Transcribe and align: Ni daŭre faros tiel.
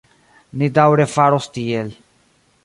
Ni 0.61 0.69
daŭre 0.77 1.07
faros 1.17 1.49
tiel. 1.59 1.93